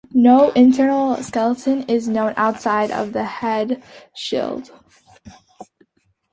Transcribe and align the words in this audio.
No 0.15 0.49
internal 0.53 1.21
skeleton 1.21 1.83
is 1.83 2.07
known, 2.07 2.33
outside 2.35 2.89
of 2.89 3.13
the 3.13 3.23
head 3.23 3.83
shield. 4.15 4.71